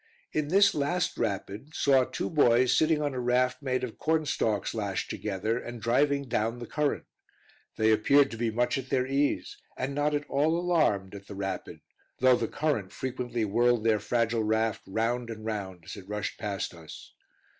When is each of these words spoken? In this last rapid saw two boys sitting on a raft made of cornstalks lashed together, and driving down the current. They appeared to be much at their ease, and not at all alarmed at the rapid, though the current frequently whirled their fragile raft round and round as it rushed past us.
In 0.31 0.47
this 0.47 0.73
last 0.73 1.15
rapid 1.15 1.75
saw 1.75 2.05
two 2.05 2.27
boys 2.27 2.75
sitting 2.75 3.03
on 3.03 3.13
a 3.13 3.19
raft 3.19 3.61
made 3.61 3.83
of 3.83 3.99
cornstalks 3.99 4.73
lashed 4.73 5.11
together, 5.11 5.59
and 5.59 5.79
driving 5.79 6.27
down 6.27 6.57
the 6.57 6.65
current. 6.65 7.05
They 7.77 7.91
appeared 7.91 8.31
to 8.31 8.37
be 8.37 8.49
much 8.49 8.79
at 8.79 8.89
their 8.89 9.05
ease, 9.05 9.57
and 9.77 9.93
not 9.93 10.15
at 10.15 10.27
all 10.27 10.57
alarmed 10.59 11.13
at 11.13 11.27
the 11.27 11.35
rapid, 11.35 11.81
though 12.17 12.35
the 12.35 12.47
current 12.47 12.91
frequently 12.91 13.45
whirled 13.45 13.83
their 13.83 13.99
fragile 13.99 14.43
raft 14.43 14.81
round 14.87 15.29
and 15.29 15.45
round 15.45 15.85
as 15.85 15.95
it 15.95 16.09
rushed 16.09 16.39
past 16.39 16.73
us. 16.73 17.13